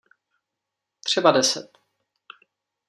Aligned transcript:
Třeba 1.05 1.31
deset. 1.31 1.71